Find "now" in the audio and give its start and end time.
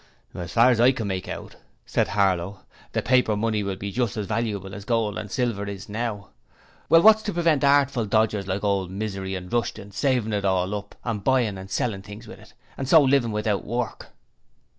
5.87-6.29